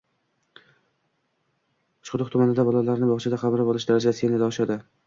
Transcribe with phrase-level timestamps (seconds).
[2.07, 4.83] Uchquduq tumanida bolalarni bog‘chaga qamrab olish darajasi yanada oshadi